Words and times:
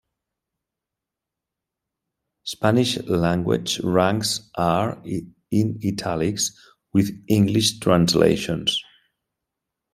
Spanish 2.41 2.97
language 3.03 3.79
ranks 3.83 4.49
are 4.55 4.99
in 5.05 5.79
italics, 5.85 6.51
with 6.91 7.11
English 7.27 7.77
translations. 7.79 8.81